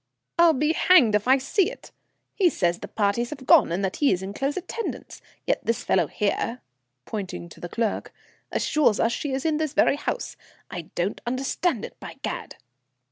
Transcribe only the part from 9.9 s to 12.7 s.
house. I don't understand it, by Gad!"